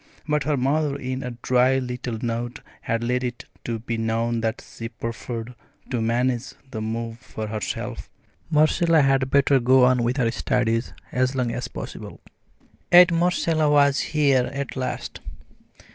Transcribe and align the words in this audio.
But 0.27 0.45
her 0.45 0.57
mother 0.57 0.95
in 0.95 1.21
a 1.21 1.37
dry 1.43 1.77
little 1.77 2.17
note 2.23 2.61
had 2.81 3.03
let 3.03 3.23
it 3.23 3.45
be 3.85 3.97
known 3.99 4.41
that 4.41 4.65
she 4.67 4.89
preferred 4.89 5.53
to 5.91 6.01
manage 6.01 6.55
the 6.71 6.81
move 6.81 7.19
for 7.19 7.45
herself. 7.45 8.09
Marcella 8.49 9.01
had 9.03 9.29
better 9.29 9.59
go 9.59 9.83
on 9.85 10.01
with 10.01 10.17
her 10.17 10.31
studies 10.31 10.93
as 11.11 11.35
long 11.35 11.51
as 11.51 11.67
possible. 11.67 12.19
Yet 12.91 13.11
Marcella 13.11 13.69
was 13.69 13.99
here 13.99 14.45
at 14.51 14.75
last. 14.75 15.19